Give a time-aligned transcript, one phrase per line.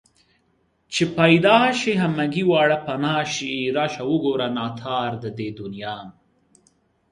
[0.93, 5.97] چې پيدا شي همگي واړه پنا شي راشه وگوره ناتار د دې دنيا